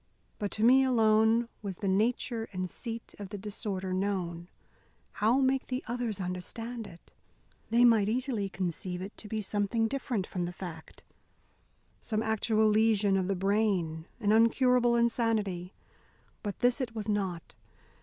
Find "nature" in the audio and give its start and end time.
1.87-2.49